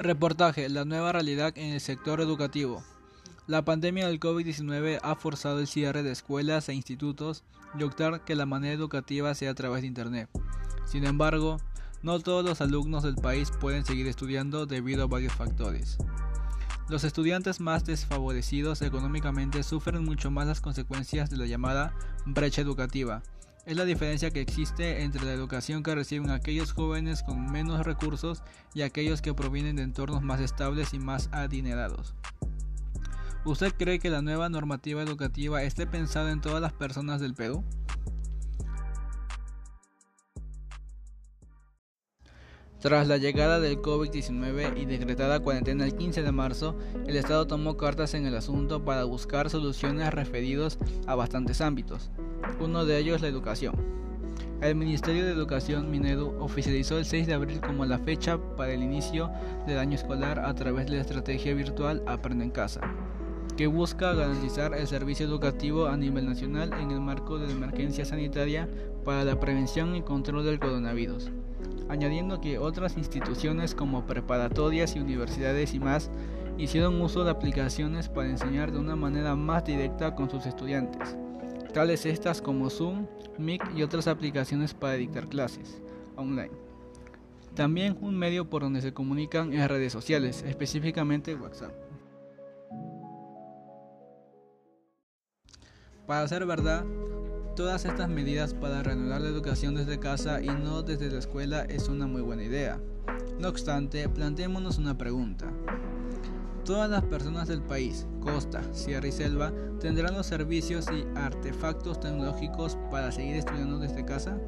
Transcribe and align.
Reportaje, 0.00 0.68
la 0.68 0.84
nueva 0.84 1.10
realidad 1.10 1.52
en 1.56 1.72
el 1.72 1.80
sector 1.80 2.20
educativo. 2.20 2.84
La 3.48 3.64
pandemia 3.64 4.06
del 4.06 4.20
COVID-19 4.20 5.00
ha 5.02 5.16
forzado 5.16 5.58
el 5.58 5.66
cierre 5.66 6.04
de 6.04 6.12
escuelas 6.12 6.68
e 6.68 6.74
institutos 6.74 7.42
y 7.76 7.82
optar 7.82 8.24
que 8.24 8.36
la 8.36 8.46
manera 8.46 8.72
educativa 8.72 9.34
sea 9.34 9.50
a 9.50 9.54
través 9.54 9.80
de 9.80 9.88
Internet. 9.88 10.28
Sin 10.86 11.04
embargo, 11.04 11.56
no 12.04 12.20
todos 12.20 12.44
los 12.44 12.60
alumnos 12.60 13.02
del 13.02 13.16
país 13.16 13.50
pueden 13.60 13.84
seguir 13.84 14.06
estudiando 14.06 14.66
debido 14.66 15.02
a 15.02 15.08
varios 15.08 15.32
factores. 15.32 15.98
Los 16.88 17.02
estudiantes 17.02 17.58
más 17.58 17.84
desfavorecidos 17.84 18.82
económicamente 18.82 19.64
sufren 19.64 20.04
mucho 20.04 20.30
más 20.30 20.46
las 20.46 20.60
consecuencias 20.60 21.28
de 21.28 21.38
la 21.38 21.46
llamada 21.46 21.92
brecha 22.24 22.62
educativa, 22.62 23.24
es 23.68 23.76
la 23.76 23.84
diferencia 23.84 24.30
que 24.30 24.40
existe 24.40 25.02
entre 25.02 25.26
la 25.26 25.32
educación 25.34 25.82
que 25.82 25.94
reciben 25.94 26.30
aquellos 26.30 26.72
jóvenes 26.72 27.22
con 27.22 27.52
menos 27.52 27.84
recursos 27.84 28.42
y 28.72 28.80
aquellos 28.80 29.20
que 29.20 29.34
provienen 29.34 29.76
de 29.76 29.82
entornos 29.82 30.22
más 30.22 30.40
estables 30.40 30.94
y 30.94 30.98
más 30.98 31.28
adinerados. 31.32 32.14
¿Usted 33.44 33.74
cree 33.78 33.98
que 33.98 34.08
la 34.08 34.22
nueva 34.22 34.48
normativa 34.48 35.02
educativa 35.02 35.62
esté 35.62 35.86
pensada 35.86 36.32
en 36.32 36.40
todas 36.40 36.62
las 36.62 36.72
personas 36.72 37.20
del 37.20 37.34
Perú? 37.34 37.62
Tras 42.80 43.08
la 43.08 43.16
llegada 43.16 43.58
del 43.58 43.82
COVID-19 43.82 44.80
y 44.80 44.84
decretada 44.84 45.40
cuarentena 45.40 45.84
el 45.84 45.96
15 45.96 46.22
de 46.22 46.30
marzo, 46.30 46.76
el 47.08 47.16
Estado 47.16 47.44
tomó 47.44 47.76
cartas 47.76 48.14
en 48.14 48.24
el 48.24 48.36
asunto 48.36 48.84
para 48.84 49.02
buscar 49.02 49.50
soluciones 49.50 50.14
referidos 50.14 50.78
a 51.08 51.16
bastantes 51.16 51.60
ámbitos, 51.60 52.12
uno 52.60 52.84
de 52.84 52.98
ellos 52.98 53.20
la 53.20 53.26
educación. 53.26 53.74
El 54.60 54.76
Ministerio 54.76 55.24
de 55.24 55.32
Educación 55.32 55.90
Minedu 55.90 56.36
oficializó 56.38 56.98
el 56.98 57.04
6 57.04 57.26
de 57.26 57.34
abril 57.34 57.60
como 57.60 57.84
la 57.84 57.98
fecha 57.98 58.38
para 58.56 58.72
el 58.72 58.84
inicio 58.84 59.28
del 59.66 59.78
año 59.78 59.96
escolar 59.96 60.38
a 60.38 60.54
través 60.54 60.86
de 60.86 60.92
la 60.92 61.00
estrategia 61.00 61.54
virtual 61.54 62.04
Aprende 62.06 62.44
en 62.44 62.50
Casa, 62.52 62.80
que 63.56 63.66
busca 63.66 64.14
garantizar 64.14 64.72
el 64.72 64.86
servicio 64.86 65.26
educativo 65.26 65.86
a 65.86 65.96
nivel 65.96 66.26
nacional 66.26 66.72
en 66.74 66.92
el 66.92 67.00
marco 67.00 67.40
de 67.40 67.48
la 67.48 67.54
emergencia 67.54 68.04
sanitaria 68.04 68.68
para 69.04 69.24
la 69.24 69.40
prevención 69.40 69.96
y 69.96 70.02
control 70.02 70.44
del 70.44 70.60
coronavirus 70.60 71.32
añadiendo 71.88 72.40
que 72.40 72.58
otras 72.58 72.96
instituciones 72.96 73.74
como 73.74 74.06
preparatorias 74.06 74.94
y 74.96 75.00
universidades 75.00 75.74
y 75.74 75.80
más 75.80 76.10
hicieron 76.58 77.00
uso 77.00 77.24
de 77.24 77.30
aplicaciones 77.30 78.08
para 78.08 78.28
enseñar 78.28 78.72
de 78.72 78.78
una 78.78 78.96
manera 78.96 79.36
más 79.36 79.64
directa 79.64 80.14
con 80.14 80.28
sus 80.28 80.46
estudiantes, 80.46 81.16
tales 81.72 82.04
estas 82.04 82.42
como 82.42 82.68
Zoom, 82.68 83.06
Mic 83.38 83.62
y 83.76 83.82
otras 83.82 84.08
aplicaciones 84.08 84.74
para 84.74 84.94
dictar 84.94 85.28
clases 85.28 85.80
online. 86.16 86.50
También 87.54 87.96
un 88.00 88.16
medio 88.16 88.48
por 88.48 88.62
donde 88.62 88.80
se 88.80 88.92
comunican 88.92 89.52
en 89.52 89.68
redes 89.68 89.92
sociales, 89.92 90.44
específicamente 90.46 91.34
WhatsApp. 91.34 91.72
Para 96.06 96.26
ser 96.26 96.46
verdad, 96.46 96.84
Todas 97.58 97.84
estas 97.86 98.08
medidas 98.08 98.54
para 98.54 98.84
reanudar 98.84 99.20
la 99.20 99.26
educación 99.26 99.74
desde 99.74 99.98
casa 99.98 100.40
y 100.40 100.46
no 100.46 100.82
desde 100.82 101.10
la 101.10 101.18
escuela 101.18 101.62
es 101.62 101.88
una 101.88 102.06
muy 102.06 102.22
buena 102.22 102.44
idea. 102.44 102.80
No 103.40 103.48
obstante, 103.48 104.08
planteémonos 104.08 104.78
una 104.78 104.96
pregunta. 104.96 105.46
¿Todas 106.64 106.88
las 106.88 107.02
personas 107.02 107.48
del 107.48 107.60
país, 107.60 108.06
costa, 108.20 108.62
sierra 108.72 109.08
y 109.08 109.10
selva, 109.10 109.52
tendrán 109.80 110.14
los 110.14 110.26
servicios 110.26 110.86
y 110.92 111.04
artefactos 111.18 111.98
tecnológicos 111.98 112.78
para 112.92 113.10
seguir 113.10 113.34
estudiando 113.34 113.80
desde 113.80 114.04
casa? 114.04 114.38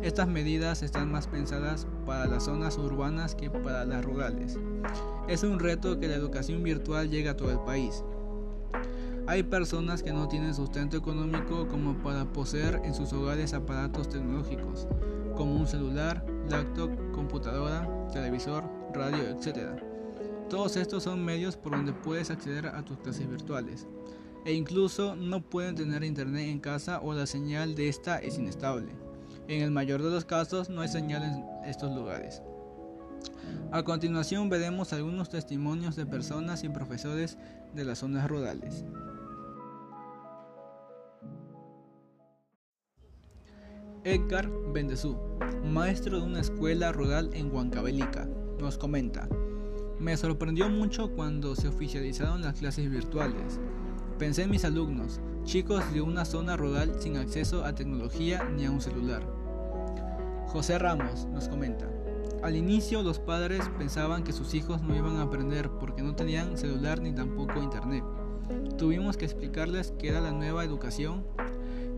Estas 0.00 0.28
medidas 0.28 0.84
están 0.84 1.10
más 1.10 1.26
pensadas 1.26 1.88
para 2.06 2.26
las 2.26 2.44
zonas 2.44 2.78
urbanas 2.78 3.34
que 3.34 3.50
para 3.50 3.84
las 3.84 4.04
rurales. 4.04 4.56
Es 5.26 5.42
un 5.42 5.58
reto 5.58 5.98
que 5.98 6.06
la 6.06 6.14
educación 6.14 6.62
virtual 6.62 7.10
llegue 7.10 7.28
a 7.28 7.36
todo 7.36 7.50
el 7.50 7.58
país, 7.58 8.04
hay 9.28 9.42
personas 9.42 10.02
que 10.02 10.12
no 10.12 10.28
tienen 10.28 10.54
sustento 10.54 10.96
económico 10.96 11.66
como 11.68 11.94
para 11.94 12.24
poseer 12.32 12.80
en 12.84 12.94
sus 12.94 13.12
hogares 13.12 13.54
aparatos 13.54 14.08
tecnológicos, 14.08 14.86
como 15.36 15.56
un 15.56 15.66
celular, 15.66 16.24
laptop, 16.48 16.90
computadora, 17.12 17.88
televisor, 18.12 18.64
radio, 18.94 19.24
etc. 19.24 19.82
Todos 20.48 20.76
estos 20.76 21.02
son 21.02 21.24
medios 21.24 21.56
por 21.56 21.72
donde 21.72 21.92
puedes 21.92 22.30
acceder 22.30 22.68
a 22.68 22.84
tus 22.84 22.98
clases 22.98 23.28
virtuales. 23.28 23.86
E 24.44 24.52
incluso 24.52 25.16
no 25.16 25.42
pueden 25.42 25.74
tener 25.74 26.04
internet 26.04 26.48
en 26.48 26.60
casa 26.60 27.00
o 27.00 27.12
la 27.12 27.26
señal 27.26 27.74
de 27.74 27.88
esta 27.88 28.18
es 28.18 28.38
inestable. 28.38 28.92
En 29.48 29.62
el 29.62 29.72
mayor 29.72 30.02
de 30.02 30.10
los 30.10 30.24
casos 30.24 30.70
no 30.70 30.82
hay 30.82 30.88
señal 30.88 31.24
en 31.24 31.68
estos 31.68 31.92
lugares. 31.96 32.42
A 33.72 33.82
continuación 33.82 34.48
veremos 34.48 34.92
algunos 34.92 35.28
testimonios 35.30 35.96
de 35.96 36.06
personas 36.06 36.62
y 36.62 36.68
profesores 36.68 37.38
de 37.74 37.84
las 37.84 37.98
zonas 37.98 38.28
rurales. 38.28 38.84
Edgar 44.06 44.48
Bendezú, 44.72 45.16
maestro 45.64 46.20
de 46.20 46.26
una 46.26 46.38
escuela 46.38 46.92
rural 46.92 47.28
en 47.34 47.52
Huancavelica, 47.52 48.28
nos 48.60 48.78
comenta, 48.78 49.28
me 49.98 50.16
sorprendió 50.16 50.68
mucho 50.68 51.10
cuando 51.10 51.56
se 51.56 51.66
oficializaron 51.66 52.42
las 52.42 52.60
clases 52.60 52.88
virtuales. 52.88 53.58
Pensé 54.16 54.44
en 54.44 54.52
mis 54.52 54.64
alumnos, 54.64 55.20
chicos 55.42 55.92
de 55.92 56.02
una 56.02 56.24
zona 56.24 56.56
rural 56.56 56.94
sin 57.00 57.16
acceso 57.16 57.64
a 57.64 57.74
tecnología 57.74 58.48
ni 58.54 58.64
a 58.64 58.70
un 58.70 58.80
celular. 58.80 59.26
José 60.46 60.78
Ramos 60.78 61.26
nos 61.32 61.48
comenta, 61.48 61.90
al 62.44 62.54
inicio 62.54 63.02
los 63.02 63.18
padres 63.18 63.68
pensaban 63.76 64.22
que 64.22 64.32
sus 64.32 64.54
hijos 64.54 64.82
no 64.82 64.94
iban 64.94 65.16
a 65.16 65.22
aprender 65.22 65.68
porque 65.80 66.02
no 66.02 66.14
tenían 66.14 66.56
celular 66.56 67.00
ni 67.00 67.12
tampoco 67.12 67.60
internet. 67.60 68.04
Tuvimos 68.78 69.16
que 69.16 69.24
explicarles 69.24 69.92
que 69.98 70.10
era 70.10 70.20
la 70.20 70.30
nueva 70.30 70.62
educación 70.62 71.24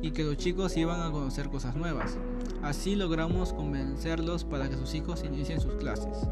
y 0.03 0.11
que 0.13 0.25
los 0.25 0.37
chicos 0.37 0.77
iban 0.77 1.01
a 1.01 1.11
conocer 1.11 1.49
cosas 1.49 1.75
nuevas. 1.77 2.17
Así 2.63 2.95
logramos 2.95 3.53
convencerlos 3.53 4.45
para 4.45 4.69
que 4.69 4.77
sus 4.77 4.95
hijos 4.95 5.25
inicien 5.25 5.61
sus 5.61 5.75
clases. 5.75 6.29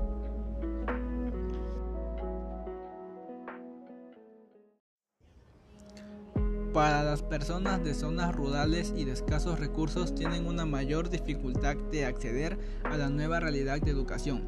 Para 6.73 7.03
las 7.03 7.23
personas 7.23 7.83
de 7.83 7.95
zonas 7.95 8.35
rurales 8.35 8.93
y 8.95 9.07
de 9.07 9.13
escasos 9.13 9.59
recursos 9.59 10.15
tienen 10.15 10.47
una 10.47 10.67
mayor 10.67 11.09
dificultad 11.09 11.75
de 11.91 12.05
acceder 12.05 12.59
a 12.85 12.99
la 12.99 13.09
nueva 13.09 13.41
realidad 13.41 13.81
de 13.81 13.91
educación. 13.91 14.45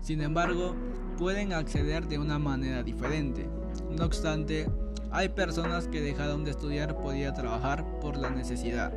Sin 0.00 0.22
embargo, 0.22 0.74
pueden 1.18 1.52
acceder 1.52 2.08
de 2.08 2.18
una 2.18 2.38
manera 2.38 2.82
diferente. 2.82 3.46
No 3.90 4.06
obstante, 4.06 4.70
hay 5.16 5.30
personas 5.30 5.88
que 5.88 6.02
dejaron 6.02 6.44
de 6.44 6.50
estudiar 6.50 7.00
por 7.00 7.16
ir 7.16 7.26
a 7.26 7.32
trabajar 7.32 7.86
por 8.00 8.18
la 8.18 8.28
necesidad, 8.28 8.92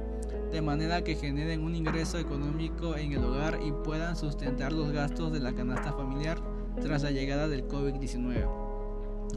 de 0.52 0.62
manera 0.62 1.02
que 1.02 1.16
generen 1.16 1.63
un 1.63 1.75
ingreso 1.75 2.18
económico 2.18 2.97
en 2.97 3.13
el 3.13 3.24
hogar 3.24 3.57
y 3.66 3.72
puedan 3.72 4.18
sustentar 4.18 4.74
los 4.74 4.91
gastos 4.91 5.31
de 5.31 5.40
la 5.40 5.53
canasta 5.53 5.94
familiar 5.94 6.38
tras 6.81 7.03
la 7.03 7.12
llegada 7.12 7.47
del 7.47 7.66
COVID-19. 7.69 8.50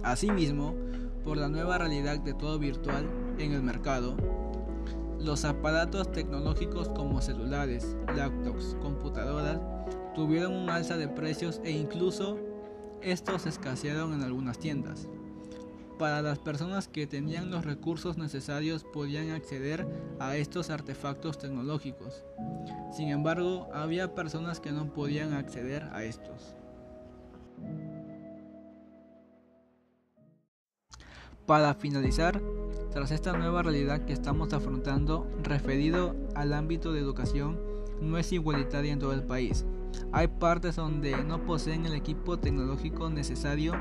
Asimismo, 0.03 0.75
por 1.23 1.37
la 1.37 1.49
nueva 1.49 1.79
realidad 1.79 2.19
de 2.19 2.35
todo 2.35 2.59
virtual 2.59 3.09
en 3.39 3.53
el 3.53 3.63
mercado, 3.63 4.17
los 5.21 5.45
aparatos 5.45 6.11
tecnológicos 6.11 6.89
como 6.89 7.23
celulares, 7.23 7.97
laptops, 8.17 8.77
computadoras 8.83 9.61
tuvieron 10.17 10.53
un 10.53 10.69
alza 10.69 10.97
de 10.97 11.07
precios 11.07 11.61
e 11.63 11.71
incluso 11.71 12.41
estos 13.03 13.47
escasearon 13.47 14.15
en 14.15 14.25
algunas 14.25 14.59
tiendas 14.59 15.09
para 15.99 16.23
las 16.23 16.39
personas 16.39 16.89
que 16.89 17.07
tenían 17.07 17.51
los 17.51 17.65
recursos 17.65 18.17
necesarios 18.19 18.85
podían 18.85 19.31
acceder 19.31 19.87
a 20.19 20.37
estos 20.37 20.71
artefactos 20.71 21.39
tecnológicos. 21.39 22.25
Sin 22.93 23.09
embargo, 23.09 23.69
había 23.73 24.15
personas 24.15 24.61
que 24.61 24.73
no 24.73 24.93
podían 24.93 25.33
acceder 25.33 25.85
a 25.93 26.05
estos. 26.05 26.57
Para 31.47 31.75
finalizar, 31.75 32.41
tras 32.93 33.11
esta 33.11 33.33
nueva 33.37 33.63
realidad 33.63 34.05
que 34.05 34.13
estamos 34.13 34.53
afrontando, 34.53 35.29
referido 35.43 36.15
al 36.35 36.53
ámbito 36.53 36.93
de 36.93 37.01
educación, 37.01 37.59
no 38.01 38.19
es 38.19 38.33
igualitaria 38.33 38.93
en 38.93 38.99
todo 38.99 39.13
el 39.13 39.23
país. 39.23 39.65
Hay 40.13 40.29
partes 40.29 40.77
donde 40.77 41.25
no 41.25 41.45
poseen 41.45 41.87
el 41.87 41.95
equipo 41.95 42.39
tecnológico 42.39 43.11
necesario 43.11 43.75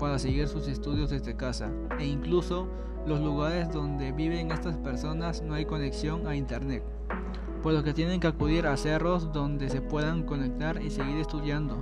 para 0.00 0.18
seguir 0.18 0.48
sus 0.48 0.66
estudios 0.66 1.10
desde 1.10 1.36
casa 1.36 1.70
e 1.98 2.06
incluso 2.06 2.66
los 3.06 3.20
lugares 3.20 3.70
donde 3.70 4.12
viven 4.12 4.50
estas 4.50 4.76
personas 4.78 5.42
no 5.42 5.54
hay 5.54 5.66
conexión 5.66 6.26
a 6.26 6.34
internet, 6.34 6.82
por 7.62 7.74
lo 7.74 7.82
que 7.82 7.92
tienen 7.92 8.18
que 8.18 8.26
acudir 8.26 8.66
a 8.66 8.76
cerros 8.76 9.32
donde 9.32 9.68
se 9.68 9.82
puedan 9.82 10.24
conectar 10.24 10.82
y 10.82 10.90
seguir 10.90 11.18
estudiando. 11.18 11.76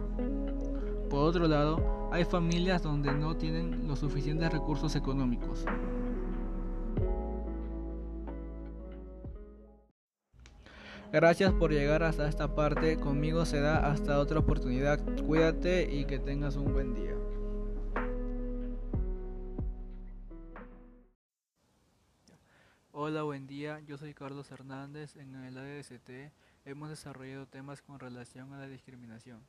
Por 1.09 1.20
otro 1.20 1.47
lado, 1.47 2.11
hay 2.12 2.25
familias 2.25 2.82
donde 2.82 3.15
no 3.15 3.37
tienen 3.37 3.87
los 3.87 4.00
suficientes 4.00 4.53
recursos 4.53 4.94
económicos. 4.97 5.64
Gracias 11.11 11.53
por 11.55 11.73
llegar 11.73 12.03
hasta 12.03 12.29
esta 12.29 12.55
parte. 12.55 12.99
Conmigo 12.99 13.47
será 13.47 13.91
hasta 13.91 14.19
otra 14.19 14.41
oportunidad. 14.41 15.00
Cuídate 15.26 15.88
y 15.91 16.05
que 16.05 16.19
tengas 16.19 16.56
un 16.56 16.75
buen 16.75 16.93
día. 16.94 17.14
Día. 23.49 23.81
Yo 23.81 23.97
soy 23.97 24.12
Carlos 24.12 24.50
Hernández. 24.50 25.17
En 25.17 25.35
el 25.35 25.56
ADST 25.56 26.11
hemos 26.67 26.91
desarrollado 26.91 27.47
temas 27.47 27.81
con 27.81 27.99
relación 27.99 28.53
a 28.53 28.59
la 28.59 28.69
discriminación. 28.69 29.41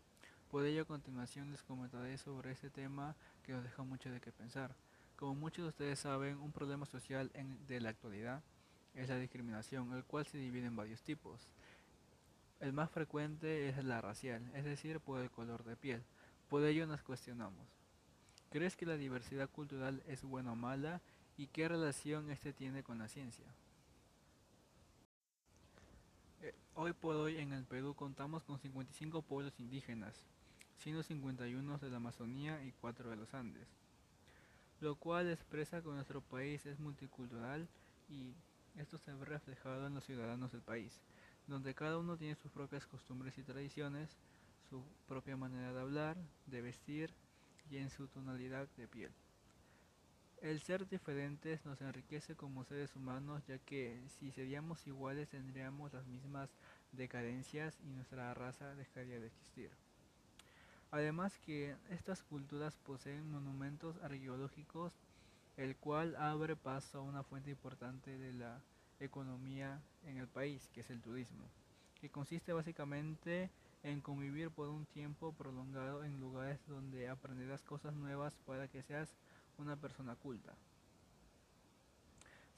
Por 0.49 0.65
ello, 0.65 0.83
a 0.83 0.85
continuación 0.85 1.51
les 1.51 1.61
comentaré 1.63 2.17
sobre 2.17 2.51
este 2.51 2.69
tema 2.69 3.17
que 3.43 3.51
nos 3.51 3.61
deja 3.61 3.83
mucho 3.83 4.09
de 4.09 4.21
qué 4.21 4.31
pensar. 4.31 4.73
Como 5.17 5.35
muchos 5.35 5.65
de 5.65 5.69
ustedes 5.69 5.99
saben, 5.99 6.37
un 6.37 6.53
problema 6.53 6.85
social 6.85 7.29
de 7.67 7.81
la 7.81 7.89
actualidad 7.89 8.41
es 8.95 9.09
la 9.09 9.17
discriminación, 9.17 9.91
el 9.91 10.05
cual 10.05 10.25
se 10.25 10.37
divide 10.37 10.67
en 10.67 10.77
varios 10.77 11.03
tipos. 11.03 11.41
El 12.61 12.71
más 12.71 12.89
frecuente 12.89 13.67
es 13.67 13.83
la 13.83 13.99
racial, 13.99 14.49
es 14.55 14.63
decir, 14.63 15.01
por 15.01 15.19
el 15.19 15.29
color 15.29 15.65
de 15.65 15.75
piel. 15.75 16.03
Por 16.47 16.63
ello 16.63 16.87
nos 16.87 17.03
cuestionamos. 17.03 17.67
¿Crees 18.49 18.77
que 18.77 18.85
la 18.85 18.95
diversidad 18.95 19.49
cultural 19.49 20.01
es 20.07 20.23
buena 20.23 20.53
o 20.53 20.55
mala 20.55 21.01
y 21.35 21.47
qué 21.47 21.67
relación 21.67 22.31
este 22.31 22.53
tiene 22.53 22.81
con 22.81 22.97
la 22.97 23.09
ciencia? 23.09 23.45
Eh, 26.41 26.53
hoy 26.75 26.93
por 26.93 27.17
hoy 27.17 27.37
en 27.37 27.51
el 27.51 27.65
Perú 27.65 27.93
contamos 27.95 28.43
con 28.43 28.57
55 28.59 29.21
pueblos 29.23 29.59
indígenas, 29.59 30.15
siendo 30.77 31.03
51 31.03 31.77
de 31.79 31.89
la 31.89 31.97
Amazonía 31.97 32.63
y 32.63 32.71
4 32.79 33.09
de 33.09 33.17
los 33.17 33.33
Andes, 33.33 33.67
lo 34.79 34.95
cual 34.95 35.29
expresa 35.29 35.81
que 35.81 35.89
nuestro 35.89 36.21
país 36.21 36.65
es 36.65 36.79
multicultural 36.79 37.67
y 38.09 38.33
esto 38.77 38.97
se 38.97 39.13
ve 39.13 39.25
reflejado 39.25 39.87
en 39.87 39.95
los 39.95 40.05
ciudadanos 40.05 40.53
del 40.53 40.61
país, 40.61 41.01
donde 41.47 41.75
cada 41.75 41.97
uno 41.97 42.15
tiene 42.15 42.35
sus 42.35 42.51
propias 42.51 42.87
costumbres 42.87 43.37
y 43.37 43.43
tradiciones, 43.43 44.09
su 44.69 44.81
propia 45.09 45.35
manera 45.35 45.73
de 45.73 45.81
hablar, 45.81 46.15
de 46.45 46.61
vestir 46.61 47.13
y 47.69 47.77
en 47.77 47.89
su 47.89 48.07
tonalidad 48.07 48.69
de 48.77 48.87
piel. 48.87 49.11
El 50.41 50.61
ser 50.61 50.87
diferentes 50.87 51.65
nos 51.65 51.81
enriquece 51.81 52.33
como 52.33 52.63
seres 52.63 52.95
humanos 52.95 53.43
ya 53.45 53.57
que 53.59 54.01
si 54.07 54.31
seríamos 54.31 54.87
iguales 54.87 55.27
tendríamos 55.27 55.91
las 55.91 56.05
mismas 56.07 56.49
decadencias 56.93 57.77
y 57.83 57.89
nuestra 57.89 58.33
raza 58.33 58.73
dejaría 58.75 59.19
de 59.19 59.27
existir. 59.27 59.69
Además 60.91 61.37
que 61.39 61.75
estas 61.89 62.23
culturas 62.23 62.77
poseen 62.77 63.29
monumentos 63.29 63.97
arqueológicos 64.01 64.93
el 65.57 65.75
cual 65.75 66.15
abre 66.15 66.55
paso 66.55 66.99
a 66.99 67.03
una 67.03 67.23
fuente 67.23 67.51
importante 67.51 68.17
de 68.17 68.31
la 68.31 68.61
economía 69.01 69.81
en 70.05 70.17
el 70.17 70.27
país, 70.27 70.69
que 70.73 70.79
es 70.81 70.89
el 70.89 71.01
turismo, 71.01 71.43
que 71.99 72.09
consiste 72.09 72.53
básicamente 72.53 73.49
en 73.83 73.99
convivir 73.99 74.51
por 74.51 74.69
un 74.69 74.85
tiempo 74.85 75.33
prolongado 75.33 76.05
en 76.05 76.17
lugares 76.21 76.65
donde 76.65 77.09
aprenderás 77.09 77.61
cosas 77.61 77.93
nuevas 77.93 78.33
para 78.45 78.69
que 78.69 78.83
seas 78.83 79.17
una 79.59 79.75
persona 79.75 80.15
culta. 80.15 80.55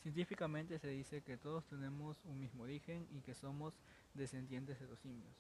Científicamente 0.02 0.80
se 0.80 0.88
dice 0.88 1.22
que 1.22 1.38
todos 1.38 1.66
tenemos 1.66 2.18
un 2.26 2.40
mismo 2.40 2.64
origen 2.64 3.08
y 3.12 3.22
que 3.22 3.36
somos 3.36 3.74
descendientes 4.14 4.80
de 4.80 4.88
los 4.88 5.00
simios. 5.00 5.36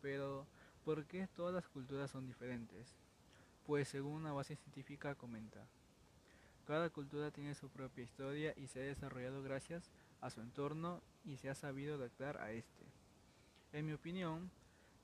Pero, 0.00 0.46
¿por 0.84 1.04
qué 1.04 1.26
todas 1.26 1.54
las 1.54 1.68
culturas 1.68 2.10
son 2.10 2.26
diferentes? 2.26 2.94
Pues 3.66 3.88
según 3.88 4.12
una 4.14 4.32
base 4.32 4.56
científica 4.56 5.14
comenta, 5.14 5.66
cada 6.66 6.88
cultura 6.88 7.30
tiene 7.30 7.54
su 7.54 7.68
propia 7.68 8.04
historia 8.04 8.54
y 8.56 8.68
se 8.68 8.80
ha 8.80 8.84
desarrollado 8.84 9.42
gracias 9.42 9.90
a 10.20 10.30
su 10.30 10.40
entorno 10.40 11.02
y 11.24 11.36
se 11.36 11.50
ha 11.50 11.54
sabido 11.54 11.96
adaptar 11.96 12.38
a 12.38 12.52
este. 12.52 12.86
En 13.72 13.86
mi 13.86 13.92
opinión, 13.92 14.50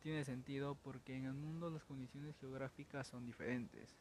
tiene 0.01 0.25
sentido 0.25 0.75
porque 0.77 1.17
en 1.17 1.25
el 1.25 1.35
mundo 1.35 1.69
las 1.69 1.85
condiciones 1.85 2.37
geográficas 2.39 3.09
son 3.09 3.27
diferentes. 3.27 3.97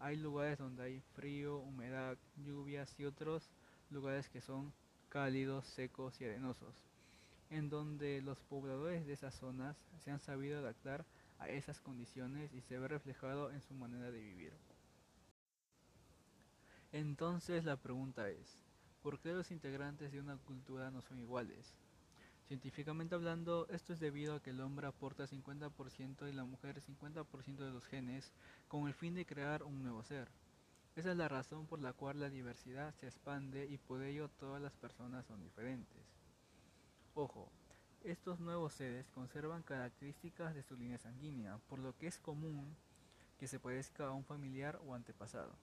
Hay 0.00 0.16
lugares 0.16 0.58
donde 0.58 0.82
hay 0.82 1.00
frío, 1.14 1.58
humedad, 1.58 2.16
lluvias 2.36 2.98
y 2.98 3.04
otros 3.04 3.50
lugares 3.90 4.30
que 4.30 4.40
son 4.40 4.72
cálidos, 5.10 5.66
secos 5.66 6.18
y 6.20 6.24
arenosos, 6.24 6.74
en 7.50 7.68
donde 7.68 8.22
los 8.22 8.40
pobladores 8.40 9.06
de 9.06 9.12
esas 9.12 9.34
zonas 9.34 9.76
se 9.98 10.10
han 10.10 10.18
sabido 10.18 10.58
adaptar 10.58 11.04
a 11.38 11.50
esas 11.50 11.80
condiciones 11.80 12.52
y 12.54 12.62
se 12.62 12.78
ve 12.78 12.88
reflejado 12.88 13.50
en 13.50 13.60
su 13.60 13.74
manera 13.74 14.10
de 14.10 14.20
vivir. 14.20 14.54
Entonces 16.92 17.64
la 17.64 17.76
pregunta 17.76 18.30
es, 18.30 18.58
¿por 19.02 19.20
qué 19.20 19.32
los 19.32 19.50
integrantes 19.50 20.12
de 20.12 20.20
una 20.20 20.38
cultura 20.38 20.90
no 20.90 21.02
son 21.02 21.18
iguales? 21.18 21.74
Científicamente 22.50 23.14
hablando, 23.14 23.68
esto 23.68 23.92
es 23.92 24.00
debido 24.00 24.34
a 24.34 24.42
que 24.42 24.50
el 24.50 24.60
hombre 24.60 24.88
aporta 24.88 25.24
50% 25.24 26.28
y 26.28 26.32
la 26.32 26.42
mujer 26.44 26.82
50% 26.82 27.56
de 27.58 27.70
los 27.70 27.86
genes 27.86 28.32
con 28.66 28.88
el 28.88 28.92
fin 28.92 29.14
de 29.14 29.24
crear 29.24 29.62
un 29.62 29.84
nuevo 29.84 30.02
ser. 30.02 30.26
Esa 30.96 31.12
es 31.12 31.16
la 31.16 31.28
razón 31.28 31.68
por 31.68 31.78
la 31.78 31.92
cual 31.92 32.18
la 32.18 32.28
diversidad 32.28 32.92
se 32.94 33.06
expande 33.06 33.66
y 33.66 33.78
por 33.78 34.02
ello 34.02 34.28
todas 34.30 34.60
las 34.60 34.74
personas 34.74 35.26
son 35.26 35.40
diferentes. 35.44 36.02
Ojo, 37.14 37.52
estos 38.02 38.40
nuevos 38.40 38.72
seres 38.72 39.08
conservan 39.12 39.62
características 39.62 40.52
de 40.52 40.64
su 40.64 40.74
línea 40.74 40.98
sanguínea, 40.98 41.58
por 41.68 41.78
lo 41.78 41.96
que 41.96 42.08
es 42.08 42.18
común 42.18 42.74
que 43.38 43.46
se 43.46 43.60
parezca 43.60 44.08
a 44.08 44.12
un 44.12 44.24
familiar 44.24 44.80
o 44.84 44.96
antepasado. 44.96 45.54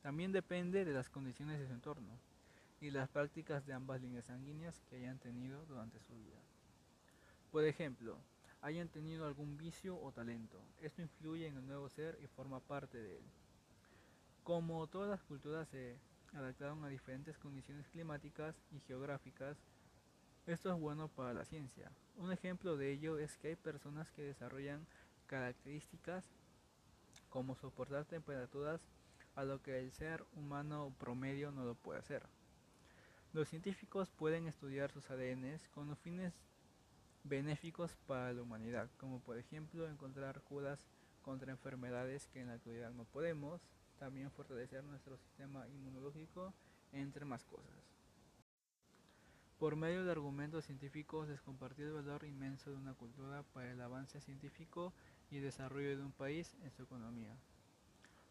También 0.00 0.32
depende 0.32 0.86
de 0.86 0.94
las 0.94 1.10
condiciones 1.10 1.60
de 1.60 1.66
su 1.66 1.74
entorno 1.74 2.18
y 2.80 2.90
las 2.90 3.08
prácticas 3.08 3.66
de 3.66 3.72
ambas 3.72 4.00
líneas 4.00 4.26
sanguíneas 4.26 4.80
que 4.88 4.96
hayan 4.96 5.18
tenido 5.18 5.64
durante 5.66 5.98
su 6.00 6.14
vida. 6.14 6.38
Por 7.50 7.64
ejemplo, 7.64 8.18
hayan 8.60 8.88
tenido 8.88 9.26
algún 9.26 9.56
vicio 9.56 10.00
o 10.00 10.12
talento. 10.12 10.60
Esto 10.80 11.02
influye 11.02 11.46
en 11.46 11.56
el 11.56 11.66
nuevo 11.66 11.88
ser 11.88 12.18
y 12.22 12.26
forma 12.26 12.60
parte 12.60 12.98
de 12.98 13.18
él. 13.18 13.24
Como 14.44 14.86
todas 14.86 15.10
las 15.10 15.22
culturas 15.22 15.68
se 15.68 15.98
adaptaron 16.32 16.84
a 16.84 16.88
diferentes 16.88 17.38
condiciones 17.38 17.88
climáticas 17.88 18.54
y 18.70 18.80
geográficas, 18.80 19.56
esto 20.46 20.72
es 20.72 20.80
bueno 20.80 21.08
para 21.08 21.34
la 21.34 21.44
ciencia. 21.44 21.90
Un 22.16 22.32
ejemplo 22.32 22.76
de 22.76 22.92
ello 22.92 23.18
es 23.18 23.36
que 23.36 23.48
hay 23.48 23.56
personas 23.56 24.10
que 24.12 24.22
desarrollan 24.22 24.86
características 25.26 26.24
como 27.28 27.54
soportar 27.56 28.06
temperaturas 28.06 28.80
a 29.34 29.44
lo 29.44 29.62
que 29.62 29.78
el 29.78 29.92
ser 29.92 30.24
humano 30.34 30.92
promedio 30.98 31.52
no 31.52 31.64
lo 31.64 31.74
puede 31.74 32.00
hacer. 32.00 32.22
Los 33.34 33.48
científicos 33.48 34.10
pueden 34.10 34.46
estudiar 34.46 34.90
sus 34.90 35.10
ADNs 35.10 35.68
con 35.74 35.94
fines 35.98 36.32
benéficos 37.24 37.94
para 38.06 38.32
la 38.32 38.42
humanidad, 38.42 38.88
como 38.98 39.20
por 39.20 39.36
ejemplo 39.36 39.86
encontrar 39.86 40.40
curas 40.42 40.86
contra 41.22 41.52
enfermedades 41.52 42.26
que 42.28 42.40
en 42.40 42.46
la 42.46 42.54
actualidad 42.54 42.90
no 42.92 43.04
podemos, 43.04 43.60
también 43.98 44.30
fortalecer 44.30 44.82
nuestro 44.84 45.18
sistema 45.18 45.68
inmunológico, 45.68 46.54
entre 46.92 47.26
más 47.26 47.44
cosas. 47.44 47.98
Por 49.58 49.76
medio 49.76 50.04
de 50.04 50.12
argumentos 50.12 50.64
científicos 50.64 51.28
es 51.28 51.42
compartir 51.42 51.86
el 51.86 51.92
valor 51.92 52.24
inmenso 52.24 52.70
de 52.70 52.76
una 52.76 52.94
cultura 52.94 53.42
para 53.52 53.70
el 53.70 53.80
avance 53.80 54.20
científico 54.20 54.92
y 55.30 55.40
desarrollo 55.40 55.98
de 55.98 56.04
un 56.04 56.12
país 56.12 56.54
en 56.62 56.70
su 56.70 56.84
economía. 56.84 57.36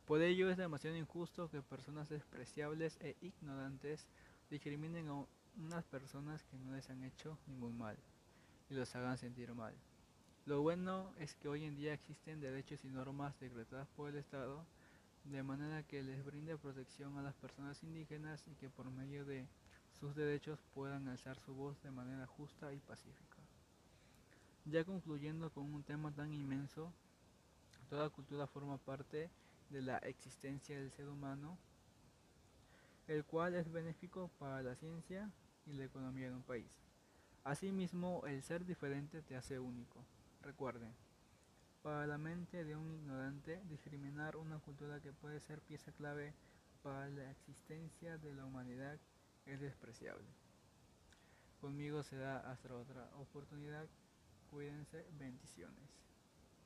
Por 0.08 0.22
ello 0.22 0.50
es 0.50 0.58
demasiado 0.58 0.96
injusto 0.96 1.50
que 1.50 1.62
personas 1.62 2.08
despreciables 2.08 2.98
e 3.02 3.18
ignorantes 3.22 4.08
discriminen 4.50 5.08
a 5.10 5.26
unas 5.58 5.86
personas 5.86 6.44
que 6.44 6.58
no 6.58 6.72
les 6.72 6.90
han 6.90 7.04
hecho 7.04 7.38
ningún 7.48 7.78
mal 7.78 7.98
y 8.70 8.74
los 8.74 8.96
hagan 8.96 9.18
sentir 9.18 9.54
mal. 9.54 9.74
Lo 10.46 10.62
bueno 10.62 11.14
es 11.20 11.36
que 11.36 11.50
hoy 11.50 11.66
en 11.66 11.76
día 11.76 11.94
existen 11.94 12.40
derechos 12.40 12.84
y 12.86 12.88
normas 12.88 13.38
decretadas 13.40 13.88
por 13.90 14.10
el 14.10 14.16
Estado 14.16 14.66
de 15.26 15.44
manera 15.44 15.84
que 15.84 16.04
les 16.04 16.24
brinde 16.24 16.58
protección 16.58 17.18
a 17.18 17.22
las 17.22 17.36
personas 17.36 17.84
indígenas 17.84 18.48
y 18.48 18.56
que 18.56 18.70
por 18.70 18.90
medio 18.90 19.26
de 19.26 19.46
sus 20.00 20.16
derechos 20.16 20.60
puedan 20.74 21.08
alzar 21.08 21.38
su 21.40 21.54
voz 21.54 21.82
de 21.84 21.92
manera 21.92 22.28
justa 22.28 22.72
y 22.72 22.80
pacífica. 22.80 23.38
Ya 24.66 24.86
concluyendo 24.86 25.50
con 25.50 25.74
un 25.74 25.84
tema 25.84 26.12
tan 26.14 26.32
inmenso, 26.32 26.94
toda 27.90 28.10
cultura 28.10 28.48
forma 28.48 28.78
parte 28.78 29.30
de 29.70 29.82
la 29.82 29.98
existencia 30.00 30.78
del 30.78 30.92
ser 30.92 31.10
humano, 31.10 31.58
el 33.08 33.24
cual 33.26 33.56
es 33.56 33.72
benéfico 33.72 34.30
para 34.38 34.62
la 34.62 34.76
ciencia 34.76 35.32
y 35.66 35.74
la 35.74 35.86
economía 35.86 36.30
de 36.30 36.36
un 36.36 36.44
país. 36.44 36.72
Asimismo, 37.44 38.24
el 38.28 38.44
ser 38.44 38.66
diferente 38.66 39.22
te 39.22 39.36
hace 39.36 39.60
único. 39.60 40.04
Recuerden, 40.42 40.94
para 41.82 42.06
la 42.06 42.18
mente 42.18 42.66
de 42.66 42.76
un 42.76 42.94
ignorante, 42.94 43.62
discriminar 43.70 44.36
una 44.36 44.60
cultura 44.60 45.00
que 45.00 45.14
puede 45.14 45.40
ser 45.40 45.62
pieza 45.62 45.92
clave 45.94 46.34
para 46.84 47.08
la 47.10 47.32
existencia 47.32 48.18
de 48.18 48.34
la 48.34 48.46
humanidad 48.46 48.98
es 49.46 49.62
despreciable. 49.62 50.28
Conmigo 51.62 52.04
será 52.04 52.40
hasta 52.52 52.76
otra 52.76 53.10
oportunidad. 53.16 53.88
Cuídense, 54.52 55.06
bendiciones. 55.18 56.07